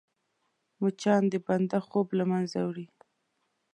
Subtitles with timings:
[0.79, 2.87] مچان د بنده خوب له منځه وړي